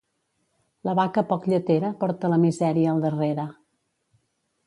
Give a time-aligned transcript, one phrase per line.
[0.87, 3.47] La vaca poc lletera, porta la misèria al darrere.